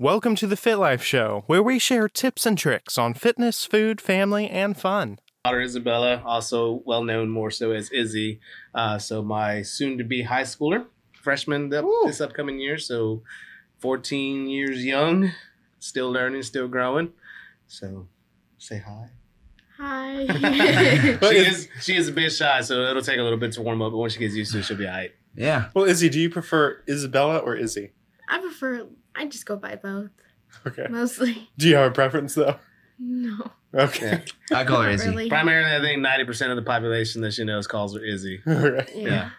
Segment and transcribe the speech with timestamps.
[0.00, 4.00] Welcome to the Fit Life Show, where we share tips and tricks on fitness, food,
[4.00, 5.18] family, and fun.
[5.44, 8.38] daughter Isabella, also well known more so as Izzy.
[8.74, 10.86] Uh, so my soon to be high schooler,
[11.20, 12.78] freshman th- this upcoming year.
[12.78, 13.22] So
[13.80, 15.32] 14 years young,
[15.80, 17.10] still learning, still growing.
[17.66, 18.06] So
[18.56, 19.08] say hi.
[19.78, 20.26] Hi.
[21.28, 23.62] She is- is she is a bit shy, so it'll take a little bit to
[23.62, 23.90] warm up.
[23.90, 25.10] But once she gets used to it, she'll be all right.
[25.34, 25.70] Yeah.
[25.74, 27.90] Well, Izzy, do you prefer Isabella or Izzy?
[28.28, 28.86] I prefer.
[29.14, 30.10] I just go by both
[30.66, 30.86] Okay.
[30.90, 31.48] mostly.
[31.58, 32.56] Do you have a preference though?
[32.98, 33.50] No.
[33.74, 34.24] Okay.
[34.52, 35.10] I call her not Izzy.
[35.10, 35.28] really.
[35.28, 38.40] Primarily, I think 90% of the population that she knows calls her Izzy.
[38.48, 38.90] Alright.
[38.96, 39.30] Yeah.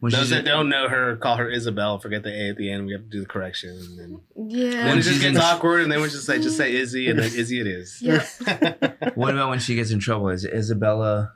[0.00, 1.98] When Those she's that in- don't know her call her Isabel.
[1.98, 2.86] Forget the A at the end.
[2.86, 3.70] We have to do the correction.
[3.70, 4.70] And then, Yeah.
[4.84, 7.18] then it just she's gets awkward, and then we just say just say Izzy, and
[7.18, 8.00] then Izzy it is.
[8.02, 8.24] Yeah.
[9.14, 10.28] what about when she gets in trouble?
[10.28, 11.32] Is it Isabella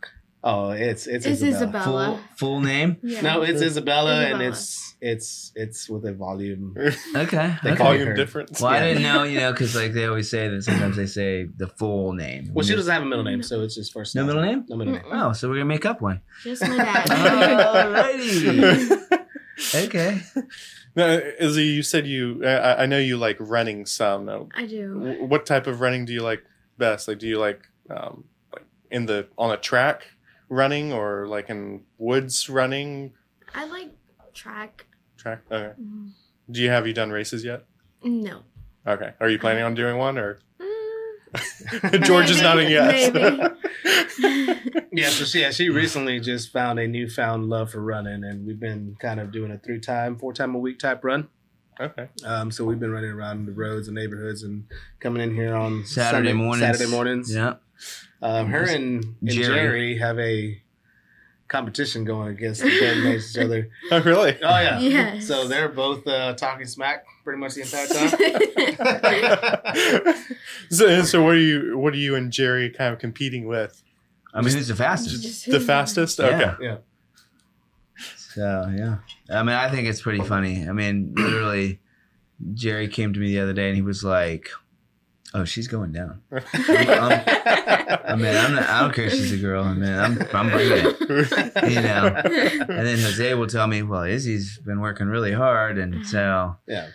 [0.48, 1.84] oh, it's it's, It's Isabella.
[1.84, 2.20] full Isabella.
[2.36, 2.96] full name?
[3.02, 3.20] Yeah.
[3.20, 6.74] No, it's Isabella, and it's it's it's with a volume.
[7.14, 7.54] Okay.
[7.62, 7.82] They okay.
[7.82, 8.14] Volume her.
[8.14, 8.60] difference.
[8.60, 11.44] Well, I didn't know, you know, because like they always say that sometimes they say
[11.56, 12.50] the full name.
[12.52, 14.14] Well, she doesn't have a middle name, so it's just first.
[14.14, 14.64] No middle name?
[14.68, 15.02] No middle name.
[15.10, 16.20] Oh, so we're gonna make up one.
[16.42, 17.08] Just my dad.
[17.08, 19.02] Alrighty.
[19.86, 20.20] okay.
[20.96, 21.06] Now,
[21.38, 22.44] Izzy, you said you.
[22.44, 24.24] I, I know you like running some.
[24.26, 25.16] Now, I do.
[25.28, 26.42] what type of running do you like
[26.76, 27.08] best?
[27.08, 30.06] Like, do you like um, like in the on a track
[30.48, 33.12] running or like in woods running
[33.54, 33.90] I like
[34.34, 34.86] track.
[35.16, 35.42] track?
[35.50, 35.72] Okay.
[35.80, 36.10] Mm,
[36.50, 37.64] Do you have you done races yet?
[38.02, 38.42] No.
[38.86, 39.12] Okay.
[39.20, 40.38] Are you planning on doing one or?
[41.30, 43.10] Mm, George is Maybe, nodding yes.
[44.92, 48.58] Yeah, so she yeah, she recently just found a newfound love for running, and we've
[48.58, 51.28] been kind of doing a three time, four time a week type run.
[51.78, 52.08] okay.
[52.24, 54.64] Um, so we've been running around the roads and neighborhoods, and
[55.00, 56.60] coming in here on Saturday Sunday- mornings.
[56.78, 57.34] Saturday mornings.
[57.34, 57.54] Yeah.
[58.20, 59.44] Um, her and, and Jerry.
[59.44, 59.98] Jerry.
[59.98, 60.60] have a
[61.48, 63.70] competition going against each other.
[63.90, 64.36] Oh, really?
[64.42, 64.78] Oh yeah.
[64.78, 65.26] Yes.
[65.26, 68.10] So they're both uh, talking smack pretty much the entire time.
[70.70, 71.78] so, so what are you?
[71.78, 73.82] What are you and Jerry kind of competing with?
[74.34, 75.46] I mean, who's the fastest?
[75.46, 76.18] The fastest?
[76.18, 76.26] Yeah.
[76.26, 76.64] Okay.
[76.64, 76.76] Yeah.
[78.16, 78.96] So yeah,
[79.30, 80.68] I mean, I think it's pretty funny.
[80.68, 81.80] I mean, literally,
[82.54, 84.50] Jerry came to me the other day and he was like,
[85.34, 89.64] "Oh, she's going down." I mean, I'm not, I don't care if she's a girl.
[89.64, 91.00] I mean, I'm I'm bringing it.
[91.70, 92.20] You know.
[92.24, 96.04] And then Jose will tell me, "Well, Izzy's been working really hard," and mm-hmm.
[96.04, 96.88] so Yeah.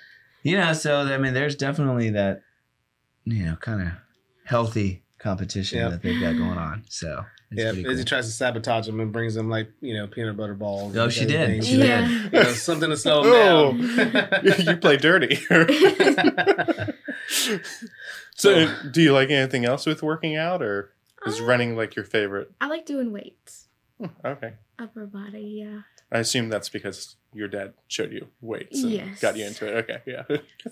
[0.44, 2.42] you know, so I mean, there's definitely that,
[3.26, 3.88] you know, kind of
[4.46, 5.92] healthy competition Yep.
[5.92, 6.84] that they've got going on.
[6.90, 8.04] So it's Yeah, Izzy cool.
[8.04, 10.98] tries to sabotage him and brings him like you know peanut butter balls.
[10.98, 11.36] Oh, she did.
[11.40, 11.62] everything.
[11.62, 12.08] She Yeah.
[12.08, 12.34] did.
[12.34, 13.72] You know, something to slow Oh.
[13.72, 14.30] him down.
[14.60, 15.38] you play dirty.
[18.36, 20.94] so, do you like anything else with working out, or
[21.26, 22.52] is Uh, running like your favorite?
[22.62, 23.68] I like doing weights.
[24.26, 24.54] Okay.
[24.80, 25.82] Upper body, yeah.
[26.12, 29.20] I assume that's because your dad showed you weights and Yes.
[29.22, 29.90] got you into it.
[29.90, 30.24] Okay, yeah.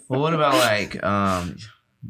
[0.08, 1.58] Well, what about like, um,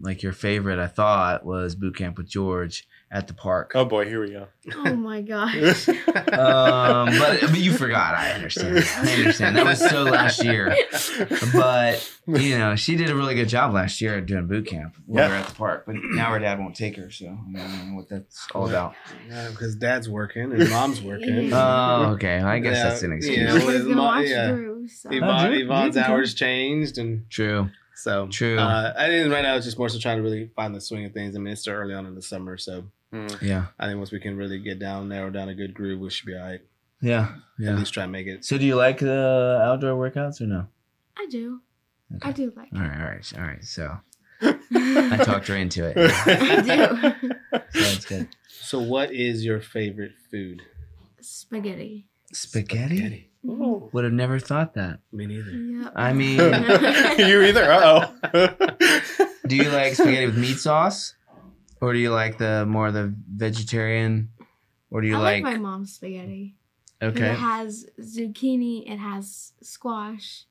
[0.01, 0.79] like your favorite?
[0.79, 3.73] I thought was boot camp with George at the park.
[3.75, 4.47] oh boy, here we go.
[4.75, 5.87] Oh my gosh.
[6.31, 8.15] Um, but but you forgot.
[8.15, 8.77] I understand.
[8.97, 9.55] I understand.
[9.57, 10.75] That was so last year.
[11.53, 14.95] But you know, she did a really good job last year at doing boot camp
[15.05, 15.27] when Yeah.
[15.27, 15.83] we were at the park.
[15.85, 18.93] But now her dad won't take her, so I don't know what that's all about.
[19.29, 21.51] Yeah, because dad's working and mom's working.
[21.53, 22.39] Oh, okay.
[22.39, 23.37] I guess Yeah, that's an excuse.
[23.37, 23.43] yeah.
[23.53, 24.51] Nobody's with gonna my- watch yeah.
[24.51, 24.87] Drew.
[24.87, 25.09] So.
[25.11, 27.69] Oh, Yvonne, Yvonne's hours changed, and True.
[28.01, 28.57] So True.
[28.57, 31.05] Uh, I think right now it's just more so trying to really find the swing
[31.05, 31.35] of things.
[31.35, 33.41] I mean, it's still early on in the summer, so Mm.
[33.41, 33.65] Yeah.
[33.77, 36.25] I think once we can really get down, narrow down a good groove, we should
[36.25, 36.61] be all right.
[37.01, 37.23] Yeah.
[37.23, 37.75] At Yeah.
[37.75, 38.45] least try and make it.
[38.45, 40.67] So, do you like the outdoor workouts or no?
[41.17, 41.59] I do.
[42.15, 42.29] Okay.
[42.29, 42.83] I do like All it.
[42.87, 42.97] right.
[43.01, 43.33] All right.
[43.37, 43.63] All right.
[43.65, 43.97] So
[44.41, 45.97] I talked her into it.
[46.25, 47.29] I do.
[47.73, 48.29] So that's good.
[48.47, 50.61] So, what is your favorite food?
[51.19, 52.05] Spaghetti.
[52.31, 53.29] Spaghetti?
[53.45, 53.89] Ooh.
[53.93, 54.99] Would have never thought that.
[55.11, 55.51] Me neither.
[55.51, 55.93] Yep.
[55.95, 56.37] I mean,
[57.27, 57.71] you either.
[57.71, 59.27] Uh oh.
[59.47, 61.15] do you like spaghetti with meat sauce,
[61.81, 64.29] or do you like the more the vegetarian,
[64.91, 65.43] or do you I like?
[65.43, 66.55] like, my mom's spaghetti?
[67.01, 68.89] okay, It has zucchini.
[68.91, 70.45] It has squash.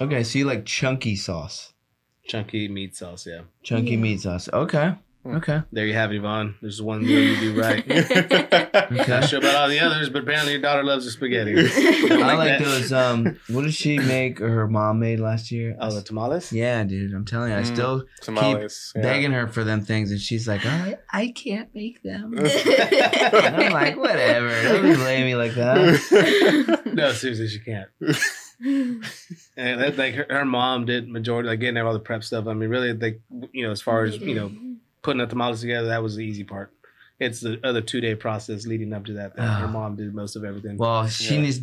[0.00, 0.22] okay.
[0.22, 1.72] So you like chunky sauce,
[2.28, 3.42] Chunky meat sauce, yeah.
[3.64, 3.96] chunky Yeah.
[3.98, 4.48] meat sauce.
[4.52, 4.94] Okay,
[5.36, 6.54] okay, There you have it, Yvonne.
[6.62, 7.84] There's one meal you do right.
[7.90, 9.04] okay.
[9.08, 11.54] Not sure about all the others, but apparently your daughter loves the spaghetti.
[11.58, 12.92] I like like those.
[12.92, 14.40] Um, what did she make?
[14.40, 15.76] Or her mom made last year?
[15.80, 16.52] Oh, the tamales?
[16.52, 17.12] yeah, dude.
[17.14, 17.66] I'm telling you, I Mm.
[17.74, 18.92] still Tamales.
[18.94, 19.02] yeah.
[19.02, 22.34] begging her for them things, and she's like, I, I can't make them.
[22.38, 22.46] and
[23.56, 24.48] I'm like, whatever.
[24.62, 26.82] Don't blame me like that.
[26.92, 27.88] No, seriously, she can't.
[29.58, 32.46] And that, like her, her mom did majority, like getting all the prep stuff.
[32.46, 33.20] I mean, really, like
[33.52, 34.50] you know, as far as you know,
[35.06, 36.72] putting the tamales together, that was the easy part.
[37.20, 39.36] It's the other two day process leading up to that.
[39.36, 39.70] that her Ah.
[39.70, 40.76] mom did most of everything.
[40.76, 41.40] Well, she Yeah.
[41.42, 41.60] needs.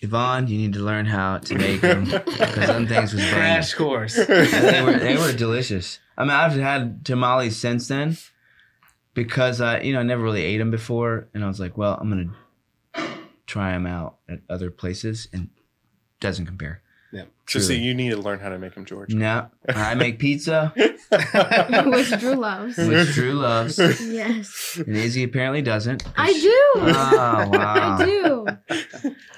[0.00, 3.34] Yvonne, you need to learn how to make them because some things was banging.
[3.34, 4.14] Crash course.
[4.16, 6.00] they were they were delicious.
[6.18, 8.16] I mean, I've had tamales since then
[9.14, 11.94] because I, you know, I never really ate them before, and I was like, well,
[12.00, 12.32] I'm gonna
[13.46, 15.48] try them out at other places, and
[16.20, 16.82] doesn't compare.
[17.46, 19.14] So see, you need to learn how to make them, George.
[19.14, 22.76] No, I make pizza, Which Drew loves.
[22.76, 24.80] which Drew loves, Yes.
[24.84, 26.04] and Izzy apparently doesn't.
[26.16, 26.62] I do.
[26.76, 27.98] Oh wow!
[27.98, 28.46] I do.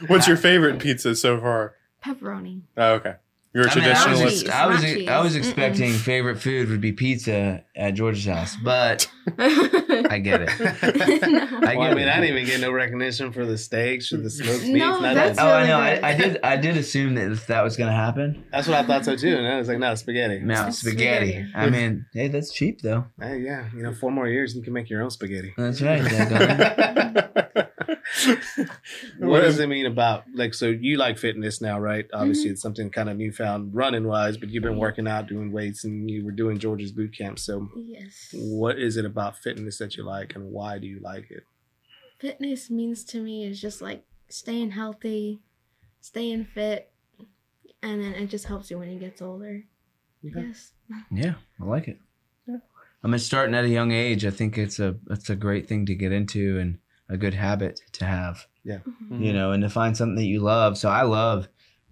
[0.06, 1.75] What's your favorite pizza so far?
[2.04, 2.62] Pepperoni.
[2.76, 3.16] Oh, okay.
[3.58, 4.28] You're a I, mean, I was, traditionalist.
[4.31, 5.08] cheese, ex- I was, not.
[5.08, 5.38] I was Mm-mm.
[5.38, 10.50] expecting favorite food would be pizza at George's house, but I get it.
[10.60, 12.08] I well, I mean, it.
[12.08, 14.78] I didn't even get no recognition for the steaks or the smoked meats.
[14.78, 15.44] No, that's that.
[15.44, 15.81] Oh, I know.
[15.81, 16.10] I.
[16.10, 16.38] I did.
[16.44, 18.44] I did assume that that was gonna happen.
[18.52, 19.37] That's what I thought so too.
[19.37, 20.38] And I was like, no, spaghetti.
[20.38, 21.32] No, spaghetti.
[21.32, 21.52] spaghetti.
[21.52, 23.06] I mean, hey, that's cheap though.
[23.20, 25.52] Hey, yeah, you know, four more years and you can make your own spaghetti.
[25.56, 26.00] That's right.
[26.00, 27.69] daggone.
[29.19, 32.06] What does it mean about like so you like fitness now, right?
[32.12, 32.52] Obviously mm-hmm.
[32.52, 36.11] it's something kind of newfound running wise, but you've been working out, doing weights and
[36.11, 37.39] you were doing George's boot camp.
[37.39, 38.35] So yes.
[38.35, 41.45] what is it about fitness that you like and why do you like it?
[42.19, 45.41] Fitness means to me is just like staying healthy,
[46.00, 46.91] staying fit,
[47.83, 49.65] and then it just helps you when you get older.
[50.25, 50.47] Okay.
[50.49, 50.73] Yes.
[51.12, 51.99] Yeah, I like it.
[52.47, 52.56] Yeah.
[53.05, 55.87] I mean, starting at a young age, I think it's a it's a great thing
[55.87, 56.79] to get into and
[57.09, 58.47] a good habit to have.
[58.67, 59.23] Mm-hmm.
[59.23, 60.77] You know, and to find something that you love.
[60.77, 61.49] So I love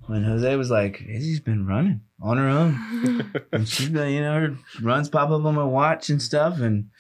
[0.07, 4.35] when Jose was like, "Izzy's been running on her own." and she's been, you know,
[4.35, 6.91] her runs pop up on my watch and stuff, and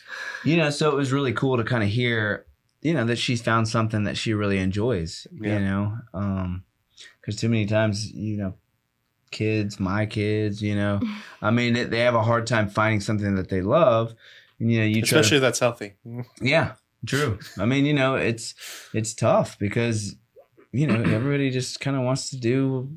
[0.45, 2.47] you know, so it was really cool to kind of hear,
[2.83, 5.27] you know, that she's found something that she really enjoys.
[5.33, 5.59] Yeah.
[5.59, 6.65] You know, um,
[7.21, 8.55] because too many times, you know,
[9.31, 11.01] kids, my kids, you know,
[11.43, 14.15] I mean, they- they have a hard time finding something that they love,
[14.59, 15.95] and you know, you try to Especially that's healthy.
[16.41, 16.73] yeah,
[17.07, 17.39] true.
[17.59, 18.55] I mean, you know, it's
[18.93, 20.17] it's tough because
[20.73, 22.91] you know everybody just kind of wants to do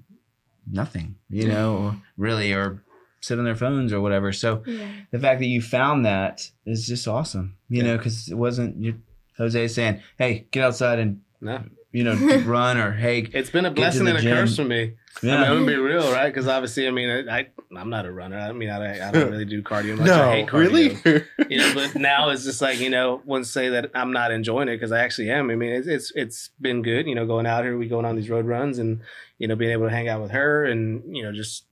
[0.72, 2.84] nothing, you know, really, or
[3.22, 4.32] sit on their phones or whatever.
[4.32, 4.90] So yeah.
[5.12, 9.02] the fact that you found that is just awesome, you know, because it wasn't you,
[9.38, 11.64] Jose saying, "Hey, get outside and No.
[11.92, 14.94] you know run," or "Hey, It's been a blessing and a curse for me.
[15.22, 16.28] I mean, I'm gonna be real, right?
[16.28, 18.38] Because obviously, I mean, I, I I'm not a runner.
[18.40, 20.08] I mean, I, I don't really do cardio much.
[20.10, 21.04] I no, hate cardio.
[21.06, 21.24] really?
[21.50, 24.70] you know, but now it's just like you know, wouldn't say that I'm not enjoying
[24.70, 25.50] it because I actually am.
[25.50, 27.06] I mean, it's it's it's been good.
[27.06, 29.02] You know, going out here, we going on these road runs, and
[29.40, 31.66] you know, being able to hang out with her, and you know, just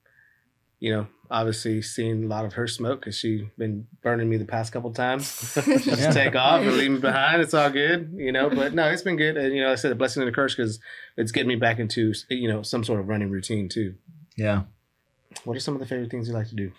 [0.79, 4.45] you know, obviously seeing a lot of her smoke because she's been burning me the
[4.45, 5.53] past couple times.
[5.55, 6.11] just Yeah.
[6.11, 7.41] take off and leave me behind.
[7.41, 8.49] It's all good, you know.
[8.49, 10.55] But no, it's been good, and you know, I said a blessing and a curse
[10.55, 10.79] because
[11.17, 13.95] it's getting me back into you know some sort of running routine too.
[14.35, 14.63] yeah."
[15.43, 16.71] What are some of the favorite things you like to do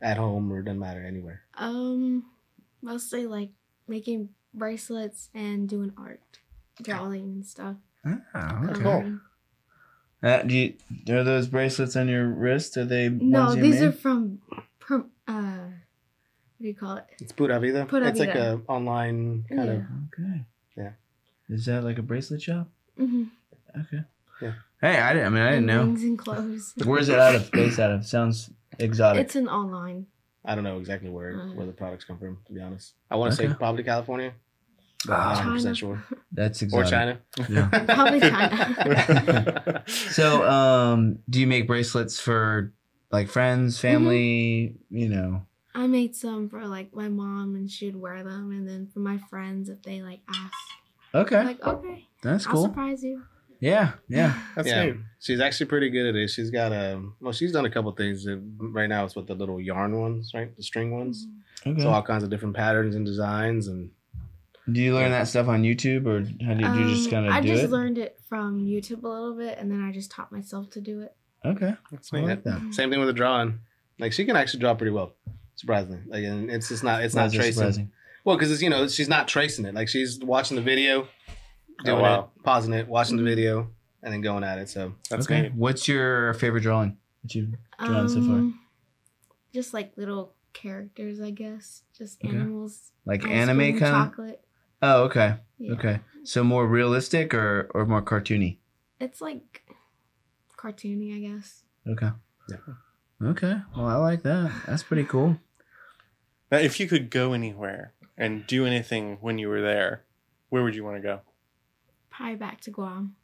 [0.00, 1.42] at home or doesn't matter anywhere?
[1.58, 2.24] Um,
[2.80, 3.50] mostly like
[3.88, 6.20] making bracelets and doing art,
[6.80, 7.76] drawing and stuff.
[8.34, 8.72] Ah, okay.
[8.74, 8.82] Cool.
[8.82, 9.20] coloring.
[10.22, 10.74] Uh, do you,
[11.08, 12.76] are those bracelets on your wrist?
[12.76, 13.86] Are they No, ones you these made?
[13.88, 14.40] are from,
[14.78, 17.06] from uh, what do you call it?
[17.20, 17.86] It's Pura Vida.
[17.86, 18.60] Pura it's like Vida.
[18.68, 19.82] a online kind of
[20.12, 20.44] Okay.
[20.76, 20.90] Yeah.
[21.48, 22.68] Is that like a bracelet shop?
[22.98, 23.24] Mm-hmm.
[23.80, 24.04] Okay.
[24.42, 24.52] Yeah.
[24.80, 25.26] Hey, I didn't.
[25.26, 25.84] I mean, I didn't know.
[25.84, 26.74] Rings and clothes.
[26.84, 27.50] Where's it out of?
[27.52, 28.06] Based out of?
[28.06, 29.22] Sounds exotic.
[29.24, 30.06] It's an online.
[30.44, 31.54] I don't know exactly where Uh.
[31.54, 32.38] where the products come from.
[32.46, 33.52] To be honest, I want to Okay.
[33.52, 34.32] say probably California.
[35.06, 35.54] Not Ah, 100 China.
[35.54, 36.04] percent sure.
[36.32, 36.86] that's exactly.
[36.86, 36.90] Or.
[36.90, 37.20] China.
[37.48, 37.84] Yeah.
[37.94, 39.84] Probably China.
[39.86, 42.72] So, um, do you make bracelets for
[43.10, 44.76] like friends, family?
[44.90, 45.46] You know.
[45.74, 49.18] I made some for like my mom, and she'd wear them, and then for my
[49.30, 50.52] friends if they like ask.
[51.14, 52.62] Okay, I'm like, okay, that's I'll cool.
[52.64, 53.22] surprise you.
[53.60, 54.40] Yeah, yeah.
[54.56, 54.96] That's yeah, neat.
[55.20, 56.28] she's actually pretty good at it.
[56.30, 58.26] She's got a well, she's done a couple things.
[58.26, 60.56] Uh, Right now, it's with the little yarn ones, right?
[60.56, 61.26] The string ones.
[61.66, 61.82] Okay.
[61.82, 63.90] So all kinds of different patterns and designs, and
[64.72, 67.32] do you learn that stuff on YouTube, or how did you just Um, kind of
[67.32, 67.70] I do just it?
[67.70, 71.00] learned it from YouTube a little bit, and then I just taught myself to do
[71.02, 71.14] it.
[71.44, 72.26] Okay, That's I neat.
[72.26, 72.62] like that.
[72.74, 73.60] same thing with the drawing.
[73.98, 75.14] Like she can actually draw pretty well,
[75.56, 76.00] surprisingly.
[76.06, 77.52] Like, and it's just not it's Why not tracing.
[77.54, 77.92] surprising?
[78.24, 79.74] Well, because it's you know she's not tracing it.
[79.74, 81.08] Like she's watching the video,
[81.84, 82.30] doing Oh, wow.
[82.36, 83.70] it, pausing it, watching the video,
[84.02, 84.68] and then going at it.
[84.68, 85.42] So That's okay.
[85.42, 85.54] neat.
[85.54, 88.36] What's your favorite drawing that you've drawn so far?
[88.36, 88.60] Um,
[89.54, 91.82] Just like little characters, I guess.
[91.96, 92.34] Just Okay.
[92.36, 92.92] animals.
[93.06, 94.08] Like anime kind of?
[94.08, 94.44] chocolate.
[94.82, 95.36] Oh, okay.
[95.58, 95.72] Yeah.
[95.74, 96.00] Okay.
[96.24, 98.58] So more realistic or or more cartoony?
[99.00, 99.62] It's like
[100.56, 101.62] cartoony, I guess.
[101.88, 102.10] Okay.
[102.48, 102.56] Yeah.
[103.30, 103.56] Okay.
[103.76, 104.52] Well, I like that.
[104.66, 105.38] That's pretty cool.
[106.50, 110.04] Now, if you could go anywhere and do anything when you were there,
[110.48, 111.20] where would you want to go?
[112.10, 113.16] Probably back to Guam.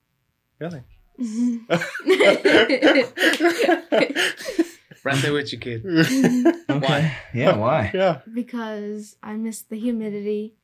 [0.59, 0.83] Really?
[5.05, 5.83] right there with you, kid.
[6.71, 7.13] Okay.
[7.35, 7.57] Yeah.
[7.57, 7.91] Why?
[7.95, 8.21] Yeah.
[8.33, 10.55] because I miss the humidity.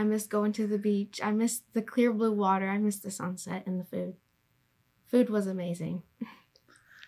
[0.00, 1.20] I miss going to the beach.
[1.22, 2.66] I miss the clear blue water.
[2.66, 4.14] I miss the sunset and the food.
[5.06, 6.04] Food was amazing.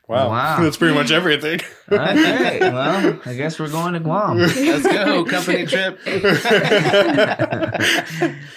[0.08, 0.28] Wow.
[0.28, 0.62] Wow.
[0.62, 1.60] That's pretty much everything.
[1.90, 4.36] Okay, well, I guess we're going to Guam.
[4.36, 5.98] Let's go company trip.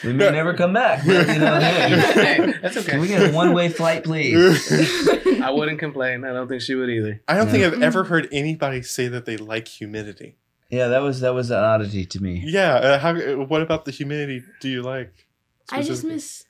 [0.03, 3.33] we may never come back, but you know, hey, Hey, that's can we get a
[3.33, 4.69] one-way flight, please?
[5.41, 6.25] I wouldn't complain.
[6.25, 7.21] I don't think she would either.
[7.27, 10.37] I don't think I've ever heard anybody say that they like humidity.
[10.69, 12.43] Yeah, that was that was an oddity to me.
[12.45, 12.73] Yeah.
[12.75, 13.15] Uh, how?
[13.15, 14.43] uh, What about the humidity?
[14.61, 15.13] Do you like?
[15.71, 16.45] I just miss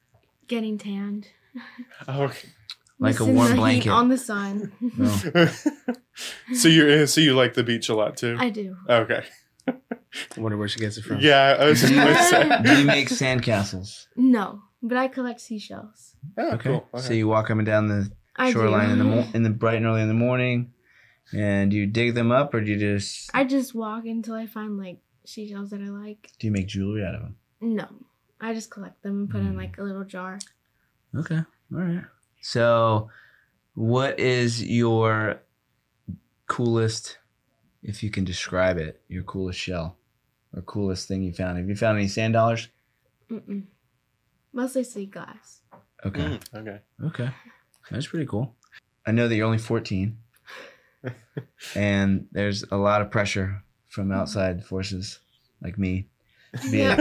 [0.48, 1.28] getting tanned.
[2.08, 2.50] Oh, okay.
[3.00, 3.90] Like a warm the heat blanket.
[3.90, 4.72] on the sun.
[4.98, 5.08] No.
[6.56, 8.36] so you so you like the beach a lot too?
[8.40, 8.76] I do.
[8.90, 9.24] okay.
[9.68, 9.74] I
[10.40, 11.20] wonder where she gets it from.
[11.22, 12.62] Yeah, I was just gonna say.
[12.64, 14.08] Do you make sandcastles?
[14.16, 16.16] No, but I collect seashells.
[16.38, 16.70] Oh, Okay.
[16.70, 16.88] cool.
[16.94, 17.04] Okay.
[17.08, 18.12] So you walk up and down the
[18.52, 18.94] shoreline do.
[18.94, 20.72] in the mo- in the bright and early in the morning,
[21.34, 24.46] and do you dig them up, or do you just I just walk until I
[24.48, 26.29] find like seashells that I like.
[26.39, 27.36] do you make jewelry out of them?
[27.62, 27.88] No,
[28.39, 29.48] I just collect them and put Mm.
[29.50, 30.38] in like a little jar.
[31.15, 31.38] Okay.
[31.74, 32.03] All right.
[32.41, 33.10] So,
[33.74, 35.41] what is your
[36.48, 37.17] coolest,
[37.84, 39.98] if you can describe it, your coolest shell
[40.53, 41.58] or coolest thing you found?
[41.58, 42.67] Have you found any sand dollars?
[43.32, 43.63] Mm-mm.
[44.53, 45.62] Mostly sea glass.
[46.05, 46.22] Okay.
[46.22, 46.79] Mm, okay.
[47.03, 47.29] Okay.
[47.89, 48.55] That's pretty cool.
[49.05, 50.17] I know that you're only 14,
[51.76, 55.20] and there's a lot of pressure from outside forces
[55.62, 56.08] like me
[56.62, 56.96] to be a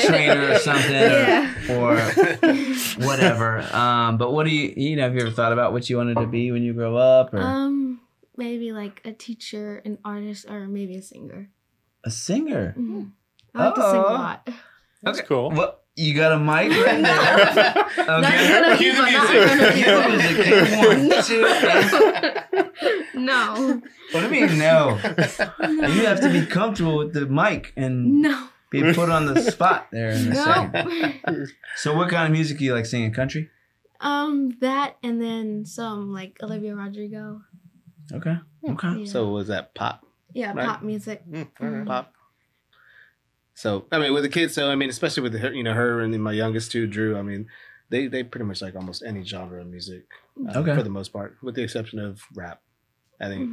[0.00, 1.54] trainer or something Yeah.
[1.70, 3.60] or, or whatever.
[3.74, 6.16] Um, but what do you, you know, have you ever thought about what you wanted
[6.18, 8.00] to be when you grow up or Um,
[8.36, 11.48] maybe like a teacher, an artist, or maybe a singer.
[12.04, 12.74] a singer?
[12.78, 13.12] Mhm.
[13.54, 14.12] I like to sing a Oh.
[14.12, 14.48] lot.
[15.02, 15.50] That's cool.
[15.50, 17.74] Well, you got a mic right there.
[18.06, 18.44] Not Okay.
[18.44, 19.58] in front of Cue the people, not music.
[19.58, 20.44] in Cue the front of music.
[20.46, 20.88] people.
[20.88, 21.42] One, two,
[23.14, 23.80] no,
[24.12, 24.98] What do you mean, no?
[25.60, 29.88] You have to be comfortable with the mic and no, be put on the spot
[29.92, 31.48] there in a second.
[31.76, 33.12] So, what kind of music do you like singing?
[33.12, 33.50] Country?
[34.00, 37.42] um, that and then some like Olivia Rodrigo.
[38.12, 38.36] Okay.
[38.68, 38.94] Okay.
[39.00, 39.04] Yeah.
[39.06, 40.04] So was that pop?
[40.32, 40.66] yeah, right.
[40.66, 41.22] pop music.
[41.30, 41.86] Mm, alright.
[41.86, 42.12] Pop.
[43.54, 46.00] So I mean, with the kids, so I mean, especially with her, you know, her
[46.00, 47.16] and then my youngest two, Drew.
[47.18, 47.46] I mean,
[47.90, 50.04] they they pretty much like almost any genre of music,
[50.48, 50.74] uh, Okay.
[50.74, 52.62] for the most part, with the exception of rap.
[53.20, 53.50] I think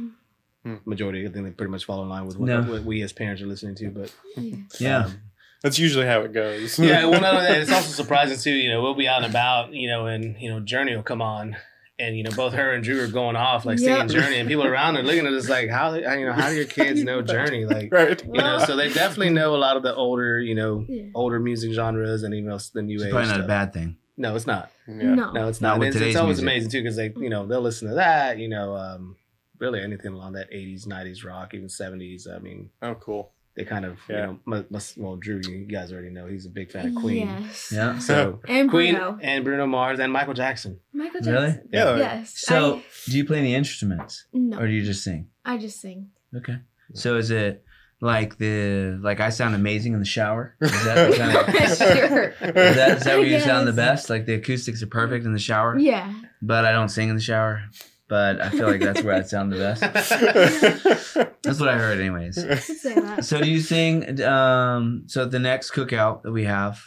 [0.66, 0.80] Mhm.
[0.86, 2.62] majority, I think they pretty much fall in line with what, No.
[2.62, 3.90] what we as parents are listening to.
[3.90, 4.56] But Yeah.
[4.80, 4.98] Yeah.
[5.04, 5.20] um,
[5.62, 6.78] That's usually how it goes.
[6.78, 8.56] yeah, well, not only that, it's also surprising too.
[8.56, 11.20] You know, we'll be out and about, you know, and you know, Journey will come
[11.22, 11.56] on,
[11.98, 13.96] and you know, both her and Drew are going off like Yeah.
[14.06, 16.48] singing Journey, and people around are looking at us like, how, how you know, how
[16.48, 17.64] do your kids know Journey?
[17.64, 18.22] Like, right.
[18.24, 21.04] you know, so they definitely know a lot of the older, you know, Yeah.
[21.14, 23.10] older music genres and even the new It's age.
[23.10, 23.96] probably not a bad thing.
[24.16, 24.70] No, it's not.
[24.88, 25.14] Yeah.
[25.14, 25.32] No.
[25.32, 25.78] No, it's Not not.
[25.80, 26.42] with It's, it's always music.
[26.44, 28.38] amazing too because they, you know, they'll listen to that.
[28.38, 29.16] You know, um,
[29.58, 32.28] really anything along that '80s, '90s rock, even '70s.
[32.32, 33.32] I mean, Oh, cool.
[33.56, 34.16] they kind of, Yeah.
[34.16, 36.94] you know, must, must, well, Drew, you guys already know he's a big fan of
[36.94, 37.26] Queen.
[37.26, 37.72] Yes.
[37.74, 37.98] Yeah.
[38.08, 39.18] So And Queen Bruno.
[39.20, 40.78] and Bruno Mars and Michael Jackson.
[40.92, 41.46] Michael Really?
[41.48, 41.68] Jackson.
[41.72, 41.96] Yeah.
[41.96, 42.34] Yes.
[42.36, 45.28] So, I, do you play any instruments no, or do you just sing?
[45.44, 46.10] I just sing.
[46.36, 46.58] Okay.
[46.94, 47.64] So, is it
[48.00, 50.54] like the like I sound amazing in the shower?
[50.60, 52.34] Is that the kind of, is sure.
[52.40, 54.08] that, is that where you sound the best?
[54.08, 56.14] Like the acoustics are perfect in the shower, Yeah.
[56.40, 57.62] but I don't sing in the shower.
[58.08, 59.80] But I feel like that's where I sound the best.
[61.42, 62.38] That's what I heard, anyways.
[62.38, 63.24] I could say that.
[63.24, 64.22] So do you sing?
[64.22, 66.80] Um, so the next cookout that we have,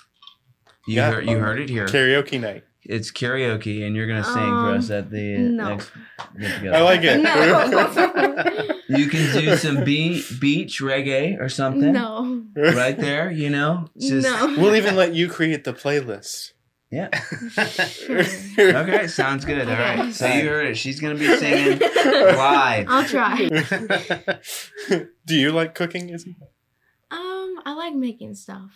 [0.88, 1.12] you Yeah.
[1.12, 1.86] heard you heard it here.
[1.86, 2.64] Karaoke night.
[2.84, 4.40] It's karaoke, and you're gonna sing for
[4.72, 5.70] Um, us at the no.
[5.70, 5.92] next
[6.40, 6.78] get together.
[6.78, 7.18] I like it.
[7.22, 8.68] No.
[8.92, 12.44] You can do some be- beach reggae or something no.
[12.56, 13.32] right there.
[13.32, 14.48] You know, just no.
[14.58, 16.52] We'll even let you create the playlist.
[16.92, 17.10] Yeah.
[18.60, 19.68] Okay, sounds good.
[19.68, 20.14] All right.
[20.14, 20.76] So you heard it.
[20.78, 22.86] She's gonna be singing live.
[22.90, 23.48] I'll try.
[25.26, 26.36] do you like cooking, Izzy?
[27.10, 28.72] Um, I like making stuff.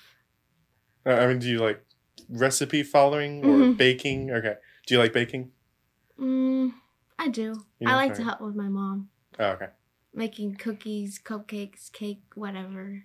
[1.05, 1.83] Uh, I mean, do you like
[2.29, 3.77] recipe following or Mhm.
[3.77, 4.31] baking?
[4.31, 4.55] Okay.
[4.87, 5.51] Do you like baking?
[6.19, 6.73] Mm,
[7.19, 7.65] I do.
[7.79, 9.67] Yeah, I like to help with my mom Oh, okay.
[10.13, 13.03] making cookies, cupcakes, cake, whatever.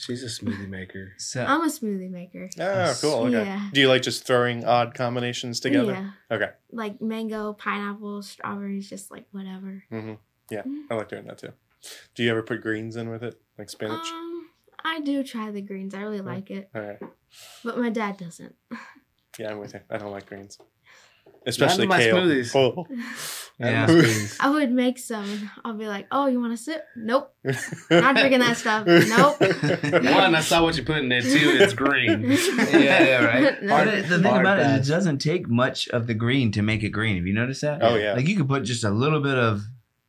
[0.00, 1.12] She's a smoothie maker.
[1.18, 2.48] So I'm a smoothie maker.
[2.60, 3.14] Oh, cool.
[3.26, 3.32] Okay.
[3.44, 3.68] Yeah.
[3.72, 5.92] Do you like just throwing odd combinations together?
[6.30, 6.36] Yeah.
[6.36, 6.50] Okay.
[6.70, 9.82] Like mango, pineapple, strawberries, just like whatever.
[9.90, 10.14] Mm-hmm.
[10.50, 10.84] Yeah, Mm.
[10.90, 11.52] I like doing that too.
[12.14, 14.06] Do you ever put greens in with it, like spinach?
[14.08, 14.48] Um,
[14.84, 15.94] I do try the greens.
[15.94, 16.22] I really Yeah.
[16.22, 16.98] like it, All right.
[17.64, 18.54] but my dad doesn't.
[19.38, 19.80] Yeah, I'm with you.
[19.90, 20.58] I don't like greens,
[21.48, 22.16] especially my kale.
[22.16, 22.54] smoothies.
[22.54, 22.86] Oh.
[23.60, 23.88] Yeah.
[24.38, 25.24] I would make some.
[25.24, 26.84] and I'll be like, "Oh, you want a sip?
[26.94, 27.34] Nope.
[27.90, 28.86] Not drinking that stuff.
[28.86, 29.40] Nope.
[30.04, 31.22] One, I saw what you put in there.
[31.22, 32.22] Two, it's green.
[32.70, 33.62] yeah, yeah, right.
[33.62, 33.84] No.
[33.84, 34.86] But the thing Hard about it, pass.
[34.86, 37.16] it doesn't take much of the green to make it green.
[37.16, 37.82] Have you noticed that?
[37.82, 38.12] Oh, yeah.
[38.12, 39.62] Like you could put just a little bit of.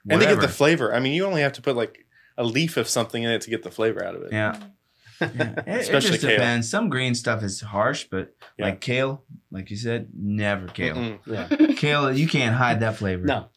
[0.08, 0.93] and they get the flavor.
[0.93, 2.05] I mean, you only have to put like
[2.38, 4.31] a leaf of something in it to get the flavor out of it.
[4.31, 4.60] Yeah.
[5.21, 5.27] Yeah,
[5.67, 6.31] it, it just kale.
[6.31, 6.69] depends.
[6.69, 8.65] Some green stuff is harsh, but Yeah.
[8.65, 10.95] like kale, like you said, never kale.
[10.95, 11.19] Mm-mm.
[11.25, 11.73] Yeah.
[11.75, 13.25] Kale, you can't hide that flavor.
[13.25, 13.49] No.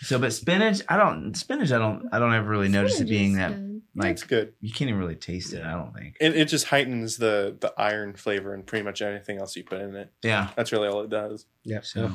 [0.00, 1.34] So, but spinach, I don't.
[1.34, 2.08] Spinach, I don't.
[2.12, 3.50] I don't ever really notice it being that.
[3.50, 3.82] good.
[3.96, 4.52] Like it's good.
[4.60, 5.64] you can't even really taste it.
[5.64, 6.16] I don't think.
[6.20, 9.80] It, it just heightens the the iron flavor and pretty much anything else you put
[9.80, 10.12] in it.
[10.22, 10.50] Yeah.
[10.54, 11.46] That's really all it does.
[11.64, 11.80] Yeah.
[11.82, 12.12] So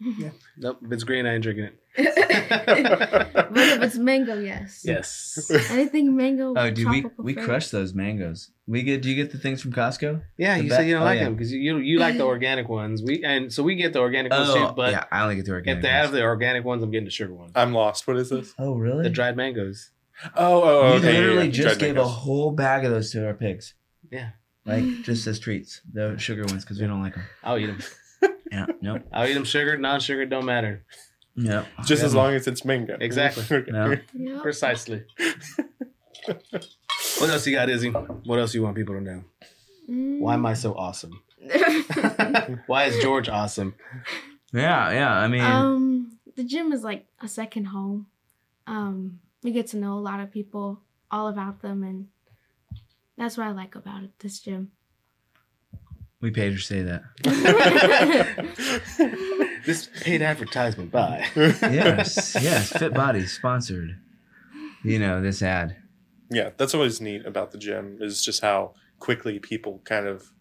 [0.56, 0.78] Nope.
[0.84, 1.78] If it's green, I ain't drinking it.
[1.96, 4.82] but if it's mango, yes.
[4.84, 5.50] Yes.
[5.70, 6.54] Anything mango.
[6.56, 7.44] Oh, do we we fruit.
[7.44, 8.50] crush those mangoes?
[8.66, 9.02] We get.
[9.02, 10.22] Do you get the things from Costco?
[10.36, 11.24] Yeah, The you ba- said you don't oh, like yeah.
[11.24, 13.02] them because you, you you like the organic ones.
[13.02, 14.74] We and so we get the organic ones Oh, too.
[14.74, 15.78] But yeah, I only get the organic.
[15.78, 16.02] if they ones.
[16.06, 17.52] have the organic ones, I'm getting the sugar ones.
[17.54, 18.06] I'm lost.
[18.06, 18.54] What is this?
[18.58, 19.04] oh, really?
[19.04, 19.90] The dried mangoes.
[20.36, 21.12] Oh, oh, oh we okay.
[21.12, 21.50] yeah, literally yeah.
[21.52, 23.74] just Dried gave a whole bag of those to our pigs.
[24.10, 24.30] Yeah.
[24.66, 27.24] Like just as treats, the sugar ones, because we don't like them.
[27.42, 27.78] I'll eat them.
[28.54, 28.66] Yeah.
[28.80, 29.02] Nope.
[29.12, 30.84] I'll eat them sugar, non-sugar, don't matter.
[31.36, 31.64] Yeah.
[31.84, 32.96] just as long as it's mango.
[33.00, 33.44] Exactly.
[33.50, 33.70] Okay.
[33.72, 33.96] No.
[34.14, 34.42] Yep.
[34.42, 35.02] Precisely.
[36.26, 37.90] what else you got, Izzy?
[37.90, 39.24] What else you want people to know?
[40.20, 41.22] Why am I so awesome?
[42.66, 43.74] Why is George awesome?
[44.52, 44.92] Yeah.
[44.92, 45.12] Yeah.
[45.12, 48.06] I mean, um, the gym is like a second home.
[48.66, 50.80] Um, we get to know a lot of people,
[51.10, 52.08] all about them, and
[53.18, 54.10] that's what I like about it.
[54.20, 54.70] This gym.
[56.24, 57.04] We paid her to say that.
[59.64, 61.24] This paid advertisement by.
[61.34, 62.36] Yes.
[62.38, 62.70] yes.
[62.70, 63.98] Fit Body sponsored.
[64.82, 65.76] You know this ad.
[66.30, 70.32] yeah, that's always neat about the gym is just how quickly people kind of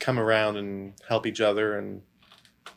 [0.00, 2.02] come around and help each other and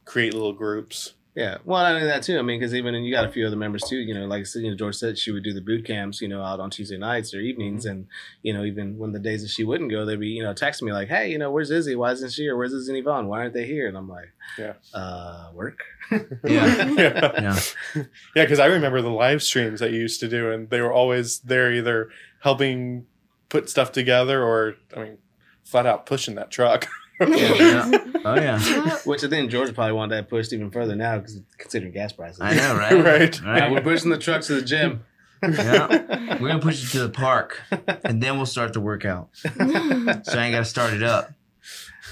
[0.05, 1.13] create little groups.
[1.37, 2.39] Yeah, well, I know that too.
[2.39, 3.97] I mean, because even you got a few other members too.
[3.97, 6.19] You know, like I said, you know, George said she would do the boot camps,
[6.19, 8.07] you know, out on Tuesday nights or evenings, and
[8.41, 10.81] you know, even when the days that she wouldn't go, they'd be, you know, texting
[10.81, 11.95] me like, "Hey, you know, where's Izzy?
[11.95, 12.47] Why isn't she?
[12.47, 13.27] Or where's Izzy and Yvonne?
[13.27, 14.73] Why aren't they here?" And I'm like, Yeah.
[14.95, 15.79] uh, work."
[16.43, 16.89] Yeah.
[16.97, 17.31] yeah.
[17.39, 17.59] Yeah.
[17.93, 18.03] Yeah,
[18.43, 21.37] because I remember the live streams that you used to do, and they were always
[21.41, 22.09] there either
[22.41, 23.05] helping
[23.49, 25.17] put stuff together or, I mean,
[25.63, 26.87] flat out pushing that truck.
[27.27, 27.91] Yeah.
[28.25, 28.97] Oh yeah.
[29.05, 32.39] Which I think George probably wanted that pushed even further now, because considering gas prices.
[32.41, 33.03] I know, right?
[33.03, 33.41] Right.
[33.41, 35.03] Yeah, we're pushing the trucks to the gym.
[35.43, 36.37] Yeah.
[36.41, 37.61] We're gonna push it to the park,
[38.03, 39.29] and then we'll start the workout.
[39.33, 41.31] So I ain't gotta start it up.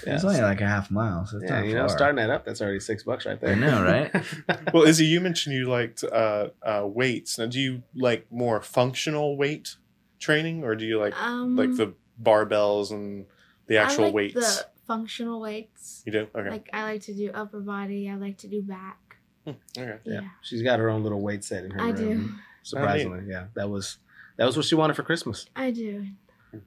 [0.06, 1.98] Yeah, It's only like a half mile, so it's yeah not you know, far.
[1.98, 3.54] starting that up, that's already six bucks right there.
[3.54, 4.74] I know, right?
[4.74, 7.39] well, Izzy, you mentioned you liked uh, uh, weights.
[7.39, 9.76] Now, do you like more functional weight
[10.20, 13.26] training, or do you like um, like the barbells and
[13.65, 14.58] the actual I like weights?
[14.58, 16.04] The functional weights.
[16.06, 16.28] You do?
[16.36, 16.50] Okay.
[16.50, 18.10] Like I like to do upper body.
[18.10, 19.17] I like to do back.
[19.43, 19.98] Hmm, okay.
[20.06, 21.95] Yeah, Yeah, she's got her own little weight set in her I room.
[21.95, 22.30] Oh, do.
[22.63, 23.98] Surprisingly, yeah, that was
[24.38, 25.45] that was what she wanted for Christmas.
[25.56, 26.08] I do.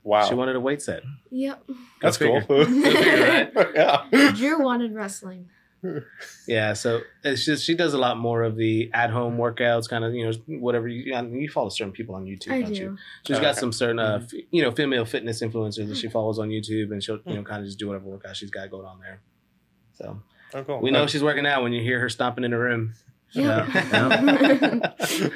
[0.03, 0.29] Wow.
[0.29, 1.03] She wanted a weight set.
[1.31, 1.65] Yep.
[2.03, 2.65] That's Go cool.
[2.67, 4.33] figure, yeah.
[4.37, 5.49] Drew wanted wrestling.
[6.47, 10.05] Yeah, so it's just she does a lot more of the at home workouts, kind
[10.05, 12.73] of you know whatever you I mean, you follow certain people on YouTube, I don't
[12.73, 12.81] do.
[12.81, 12.99] you?
[13.27, 14.37] She's Oh, got some certain uh mm-hmm.
[14.37, 16.13] f- you know female fitness influencers that she mm-hmm.
[16.13, 17.47] follows on YouTube, and she'll you know mm.
[17.47, 19.21] kind of just do whatever workout she's got going on there.
[19.95, 20.21] So
[20.55, 20.81] Oh, cool.
[20.81, 22.95] we know she's working out when you hear her stomping in the room.
[23.33, 23.69] Yep.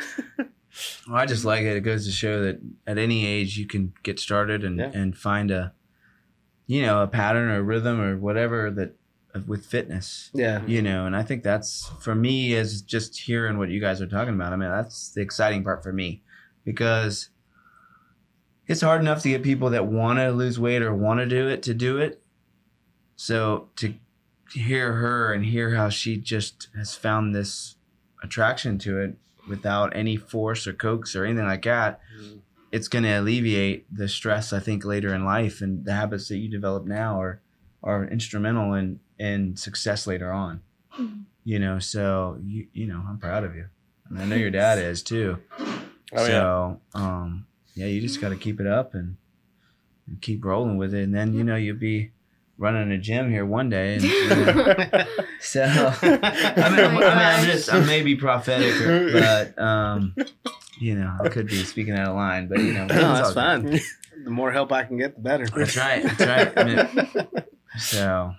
[1.06, 1.76] Well, I just like it.
[1.76, 4.90] It goes to show that at any age you can get started and Yeah.
[4.94, 5.74] and find a,
[6.66, 8.96] you know, a pattern or rhythm or whatever that
[9.46, 10.30] with fitness.
[10.34, 14.00] Yeah, You know, and I think that's for me is just hearing what you guys
[14.00, 14.52] are talking about.
[14.52, 16.22] I mean, that's the exciting part for me
[16.64, 17.30] because
[18.66, 21.48] it's hard enough to get people that want to lose weight or want to do
[21.48, 22.22] it to do it.
[23.16, 23.94] So to
[24.52, 27.76] hear her and hear how she just has found this
[28.22, 29.16] attraction to it
[29.48, 32.38] without any force or coax or anything like that, mm-hmm.
[32.70, 36.38] it's going to alleviate the stress I think later in life and the habits that
[36.38, 37.40] you develop now are
[37.82, 40.60] are instrumental in in success later on.
[40.98, 41.22] Mhm.
[41.44, 43.66] You know, so you you know, I'm proud of you.
[44.08, 45.38] And I know your dad is too.
[45.60, 45.76] Oh,
[46.12, 46.26] yeah.
[46.26, 49.16] so um yeah, you just got to keep it up and,
[50.06, 52.10] and keep rolling with it and then you know you'll be
[52.58, 55.04] running a gym here one day and you know,
[55.40, 57.46] so I mean, I mean, Oh my I'm gosh.
[57.46, 60.14] just I may be prophetic, or, but um,
[60.80, 63.32] you know, I could be speaking out of line, but you know, no, it's that's
[63.32, 63.62] fine.
[63.62, 63.80] good.
[64.24, 65.46] the more help I can get, the better.
[65.46, 66.02] That's right.
[66.04, 66.52] That's right.
[66.58, 67.28] I mean,
[67.78, 68.34] so,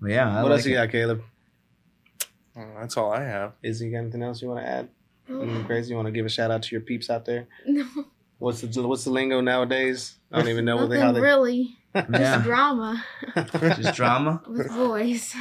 [0.00, 0.28] well, yeah.
[0.38, 0.76] I what like else you it.
[0.76, 1.22] got, Caleb?
[2.56, 3.52] Oh, that's all I have.
[3.62, 4.88] Is you got anything else you want to add?
[5.28, 5.90] Anything crazy?
[5.90, 7.46] You want to give a shout out to your peeps out there?
[7.66, 7.86] No,
[8.38, 10.16] What's the what's the lingo nowadays?
[10.30, 11.28] I don't even know what they how nothing they.
[11.28, 11.76] really.
[12.12, 13.02] Just drama
[13.34, 14.42] just drama.
[14.48, 15.34] with boys.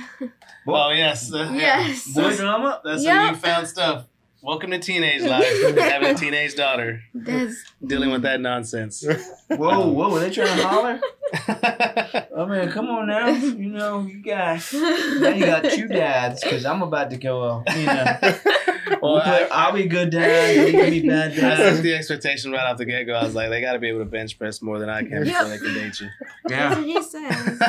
[0.66, 2.08] Oh yes, uh, Yes.
[2.14, 2.80] Boy drama.
[2.86, 3.26] That's Yeah.
[3.26, 4.06] some newfound stuff.
[4.42, 5.46] Welcome to teenage life.
[5.78, 9.04] Having a teenage daughter, That's dealing with that nonsense.
[9.50, 10.12] Whoa, whoa!
[10.12, 11.02] Were they trying to holler?
[11.48, 13.28] I mean, come on now.
[13.28, 14.72] You know, you guys.
[14.74, 17.44] Now you got two dads because I'm about to go.
[17.44, 18.40] Uh, you know.
[19.02, 20.68] Well, We'll I- I'll be good dad.
[20.68, 21.84] You can be bad I set dad.
[21.84, 23.14] the expectation right off the get go.
[23.16, 25.24] I was like, they got to be able to bench press more than I can
[25.24, 26.08] before they can date you.
[26.46, 26.70] That's Yeah.
[26.76, 27.60] what he says.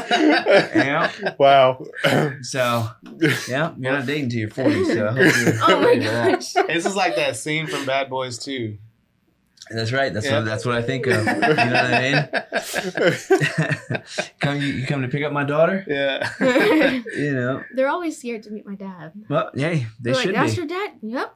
[0.75, 1.11] Yeah.
[1.39, 1.83] wow.
[2.43, 2.89] So
[3.49, 4.85] yeah, you're not dating till you're 40.
[4.85, 6.31] So I hope you're Oh my ready for that.
[6.33, 6.53] gosh.
[6.67, 8.77] This is like that scene from Bad Boys 2.
[9.71, 10.13] That's right.
[10.15, 10.37] That's Yeah.
[10.39, 11.25] what that's what I think of.
[11.27, 14.01] You know what I mean?
[14.41, 15.85] come you, you come to pick up my daughter?
[15.87, 16.31] Yeah.
[17.17, 17.63] You know.
[17.75, 19.13] They're always scared to meet my dad.
[19.29, 20.57] Well, hey, they They're like, should that's be.
[20.59, 20.93] your dad?
[21.03, 21.35] Yep.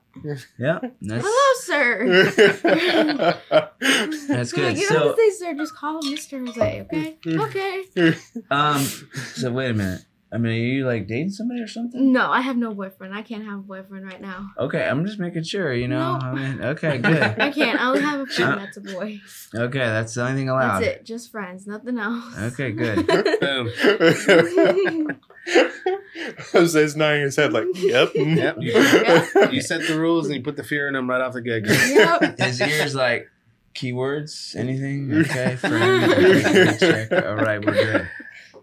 [0.58, 0.78] Yeah.
[1.02, 2.06] That's Hello, sir.
[3.50, 4.78] that's I'm like, good.
[4.78, 6.46] you don't So have to say sir, just call him Mr.
[6.46, 7.18] Jose, okay?
[7.26, 7.84] Okay.
[8.50, 8.82] um
[9.34, 10.02] so wait a minute.
[10.32, 12.12] I mean, are you like dating somebody or something?
[12.12, 13.12] No, I have no boyfriend.
[13.14, 14.50] I can't have a boyfriend right now.
[14.58, 16.12] Okay, I'm just making sure, you know.
[16.14, 16.22] Nope.
[16.22, 17.22] I mean, okay, good.
[17.40, 17.80] I can't.
[17.80, 19.20] I only have a friend uh, that's a boy.
[19.54, 20.80] Okay, that's the only thing allowed.
[20.82, 21.04] That's it.
[21.04, 22.38] Just friends, nothing else.
[22.38, 23.06] Okay, good.
[23.40, 25.16] Boom.
[26.52, 28.10] Jose's nodding his head like, yep.
[28.14, 28.56] Yep.
[28.60, 29.50] You, Yeah.
[29.50, 31.64] you set the rules and you put the fear in him right off the get
[31.64, 31.72] go.
[31.72, 32.38] yep.
[32.38, 33.28] His ears like
[33.74, 35.12] keywords, anything?
[35.12, 36.12] Okay, friend.
[36.12, 37.12] Okay, check.
[37.24, 38.08] All right, we're good.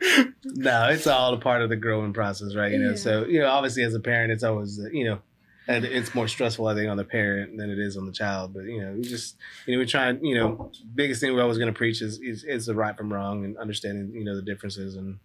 [0.43, 2.71] No, it's all a part of the growing process, right?
[2.71, 2.95] You know, Yeah.
[2.95, 5.19] so you know, obviously as a parent, it's always you know,
[5.67, 8.53] and it's more stressful I think on the parent than it is on the child.
[8.53, 11.41] But you know, we just you know we try and you know, biggest thing we're
[11.41, 14.35] always going to preach is, is is the right from wrong and understanding you know
[14.35, 15.19] the differences and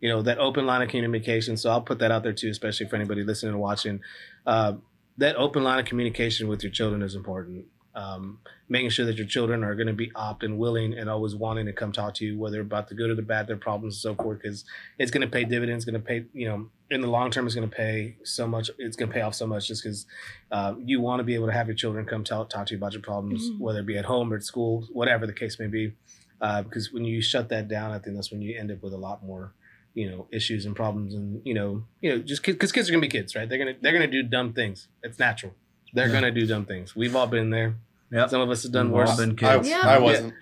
[0.00, 1.56] you know that open line of communication.
[1.56, 4.00] So I'll put that out there too, especially for anybody listening and watching.
[4.46, 4.74] Uh,
[5.18, 7.66] that open line of communication with your children is important.
[7.96, 11.36] Um, making sure that your children are going to be opt and willing and always
[11.36, 13.94] wanting to come talk to you, whether about the good or the bad, their problems
[13.94, 14.64] and so forth, because
[14.98, 15.84] it's going to pay dividends.
[15.84, 18.68] Going to pay, you know, in the long term, it's going to pay so much.
[18.78, 20.06] It's going to pay off so much just because
[20.50, 22.78] uh, you want to be able to have your children come tell, talk to you
[22.78, 23.60] about your problems, Mhm.
[23.60, 25.92] whether it be at home or at school, whatever the case may be.
[26.40, 28.92] Uh, because when you shut that down, I think that's when you end up with
[28.92, 29.54] a lot more,
[29.94, 33.00] you know, issues and problems, and you know, you know, just because kids are gonna
[33.00, 33.48] be kids, right?
[33.48, 34.88] They're gonna they're gonna do dumb things.
[35.04, 35.54] It's natural.
[35.94, 36.12] They're Yeah.
[36.12, 36.94] gonna do dumb things.
[36.94, 37.76] We've all been there.
[38.10, 38.30] Yep.
[38.30, 39.16] Some of us have done We've worse.
[39.16, 39.68] been I, kids.
[39.68, 39.80] Yeah.
[39.82, 40.34] I wasn't.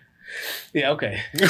[0.73, 1.21] Yeah, okay.
[1.35, 1.41] you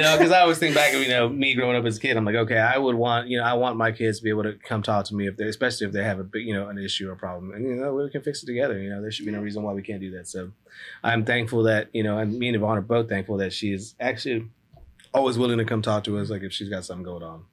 [0.00, 2.16] know, because I always think back of you know me growing up as a kid.
[2.16, 4.44] I'm like, okay, I would want you know I want my kids to be able
[4.44, 6.68] to come talk to me if they, especially if they have a big you know
[6.68, 8.78] an issue or problem, and you know we can fix it together.
[8.78, 10.28] You know, there should be no reason why we can't do that.
[10.28, 10.52] So,
[11.04, 13.94] I'm thankful that you know, and me and Yvonne are both thankful that she is
[14.00, 14.46] actually
[15.12, 17.44] always willing to come talk to us, like if she's got something going on.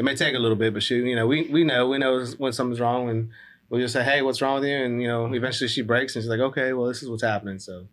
[0.00, 2.24] It may take a little bit, but she, you know, we we know we know
[2.38, 3.28] when something's wrong, and
[3.68, 4.76] we'll just say, hey, what's wrong with you?
[4.76, 7.58] And you know, eventually she breaks, and she's like, okay, well, this is what's happening.
[7.58, 7.86] So.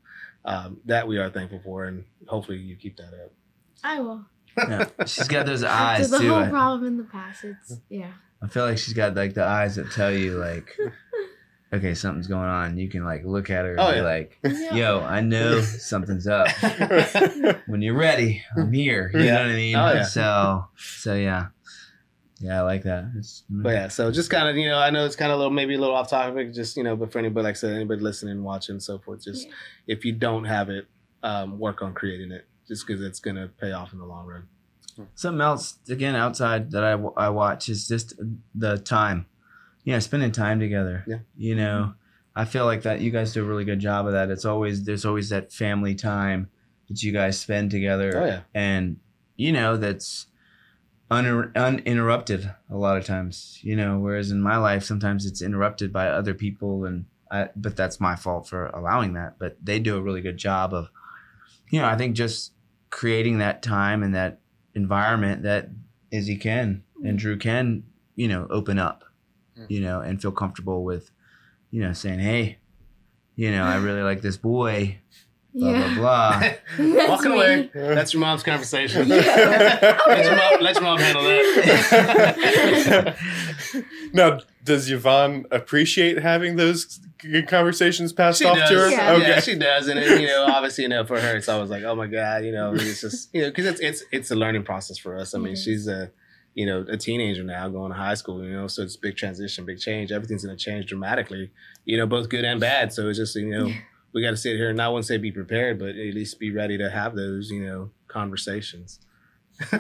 [0.46, 3.34] Um, that we are thankful for, and hopefully you keep that up.
[3.84, 4.24] I will.
[4.58, 4.86] Yeah.
[5.06, 6.30] She's got those After eyes the too.
[6.30, 8.12] whole I, problem in the past, it's yeah.
[8.42, 10.74] I feel like she's got like the eyes that tell you like,
[11.74, 12.78] okay, something's going on.
[12.78, 14.04] You can like look at her and Oh, be yeah.
[14.04, 14.74] like, Yeah.
[14.76, 16.48] yo, I know something's up.
[17.68, 19.12] When you're ready, I'm here.
[19.14, 19.34] You Yeah.
[19.34, 19.76] know what I mean?
[19.76, 20.04] Oh, yeah.
[20.04, 21.48] So, so yeah,
[22.40, 23.12] yeah, I like that.
[23.18, 25.40] It's, But yeah, so just kind of you know, I know it's kind of a
[25.40, 27.74] little maybe a little off topic, just you know, but for anybody like I said,
[27.76, 29.54] anybody listening, watching, and so forth, just Yeah.
[29.88, 30.88] if you don't have it,
[31.24, 34.44] um, work on creating it, just because it's gonna pay off in the long run.
[35.14, 36.94] Something else again outside that I,
[37.26, 38.14] I watch is just
[38.56, 39.28] the time,
[39.84, 41.04] you know, spending time together.
[41.08, 41.20] Yeah.
[41.38, 41.94] You know,
[42.36, 44.30] I feel like that you guys do a really good job of that.
[44.32, 46.50] It's always there's always that family time
[46.88, 48.98] that you guys spend together, Oh yeah, and
[49.36, 50.28] you know that's
[51.10, 53.60] un- uninterrupted a lot of times.
[53.62, 57.76] You know, whereas in my life sometimes it's interrupted by other people, and I, but
[57.76, 59.38] that's my fault for allowing that.
[59.40, 60.90] But they do a really good job of,
[61.70, 62.54] you know, I think just
[62.90, 64.40] creating that time and that
[64.76, 65.70] environment that
[66.12, 67.84] Izzy can and Drew can,
[68.16, 69.04] you know, open up,
[69.58, 69.66] Mm.
[69.70, 71.12] you know, and feel comfortable with,
[71.72, 72.60] you know, saying, hey,
[73.36, 75.00] you know, I really like this boy,
[75.54, 75.94] blah Yeah.
[75.96, 76.40] blah
[76.78, 77.08] blah.
[77.08, 77.38] Walking me.
[77.38, 77.70] away.
[77.74, 79.08] That's your mom's conversation.
[79.08, 79.16] Yeah.
[80.08, 83.16] let, your mom, let your mom handle that.
[84.14, 87.00] now, does Yvonne appreciate having those
[87.48, 88.70] conversations passed She off does.
[88.70, 88.90] to her?
[88.92, 89.12] Yeah.
[89.14, 89.30] Okay.
[89.30, 91.84] Yeah, she does, and it, you know, obviously, you know, for her, it's always like,
[91.84, 94.64] oh my god, you know, it's just, you know, because it's it's it's a learning
[94.64, 95.34] process for us.
[95.34, 95.64] I mean, It is.
[95.64, 96.12] she's a,
[96.54, 99.66] you know, a teenager now, going to high school, you know, so it's big transition,
[99.66, 100.12] big change.
[100.12, 101.52] Everything's going to change dramatically,
[101.86, 102.92] you know, both good and bad.
[102.94, 103.72] So it's just, you know,
[104.18, 106.40] we got to sit here and not want to say be prepared, but at least
[106.40, 109.00] be ready to have those, you know, conversations.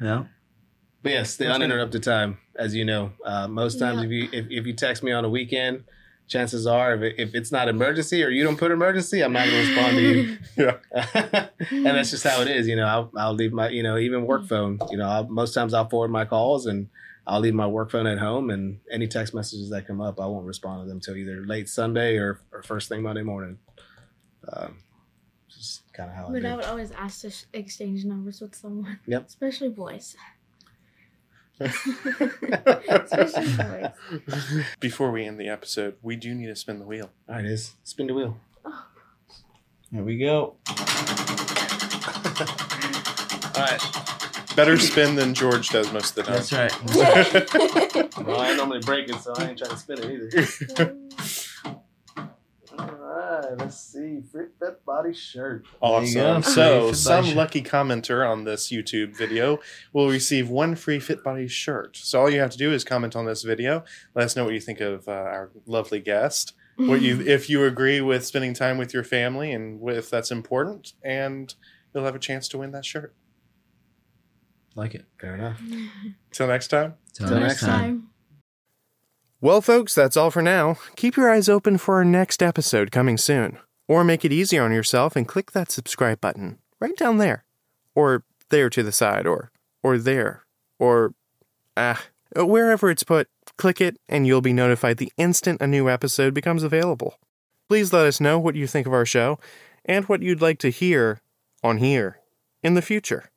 [0.00, 0.24] Yeah.
[1.02, 1.64] But yes, the That's good.
[1.64, 4.04] uninterrupted time, as you know, uh, most times Yeah.
[4.06, 5.84] if you if, if you text me on a weekend,
[6.26, 9.46] chances are if, it, if it's not emergency or you don't put emergency, I'm not
[9.46, 10.38] going to respond to you.
[10.56, 11.48] Yeah.
[11.70, 12.86] and that's just how it is, you know.
[12.86, 14.78] I'll, I'll leave my, you know, even work phone.
[14.90, 16.88] You know, I'll, most times I'll forward my calls and
[17.26, 20.26] I'll leave my work phone at home, and any text messages that come up, I
[20.26, 23.58] won't respond to them until either late Sunday or, or first thing Monday morning.
[24.52, 24.78] Um,
[25.48, 26.56] just kind of how I But I do.
[26.56, 28.98] would always ask to exchange numbers with someone.
[29.06, 29.26] Yep.
[29.28, 30.16] Especially boys.
[31.60, 34.64] Especially boys.
[34.80, 37.10] Before we end the episode, we do need to spin the wheel.
[37.28, 38.38] All right, is spin the wheel.
[39.92, 40.56] Here we go.
[43.54, 43.96] All right.
[44.56, 46.34] Better spin than George does most of the time.
[46.34, 48.10] That's right.
[48.26, 50.04] Well, I normally break it, so I ain't trying to spin it
[50.76, 50.96] either.
[52.78, 54.20] All right, let's see.
[54.32, 55.64] Fit Fit Body shirt.
[55.80, 56.42] Awesome.
[56.42, 59.58] So, some lucky commenter on this YouTube video
[59.92, 61.96] will receive one free Fit Body shirt.
[61.96, 63.84] So, all you have to do is comment on this video.
[64.14, 66.52] Let us know what you think of uh, our lovely guest.
[66.76, 70.92] What you, if you agree with spending time with your family and if that's important,
[71.02, 71.54] and
[71.94, 73.14] you'll have a chance to win that shirt.
[74.80, 75.04] Like it.
[75.20, 75.60] Fair enough.
[76.32, 76.94] Till next time.
[77.12, 78.08] Till, Till next next time.
[79.40, 80.76] Well, folks, that's all for now.
[80.96, 83.58] Keep your eyes open for our next episode coming soon.
[83.88, 87.44] Or make it easier on yourself and click that subscribe button right down there.
[87.94, 89.50] Or there to the side, or
[89.82, 90.44] or there.
[90.78, 91.14] Or
[91.76, 92.02] ah,
[92.36, 96.62] wherever it's put, click it and you'll be notified the instant a new episode becomes
[96.62, 97.16] available.
[97.68, 99.38] Please let us know what you think of our show
[99.84, 101.20] and what you'd like to hear
[101.62, 102.20] on here
[102.62, 103.30] in the future.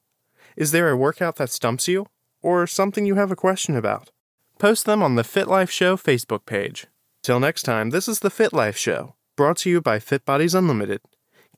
[0.56, 2.08] Is there a workout that stumps you
[2.42, 4.12] or something you have a question about?
[4.60, 6.88] Post them on the Fit Life Show Facebook page.
[7.22, 10.54] Till next time, this is the Fit Life Show, brought to you by Fit Bodies
[10.54, 11.02] Unlimited.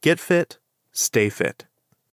[0.01, 0.59] Get fit,
[0.91, 1.65] stay fit.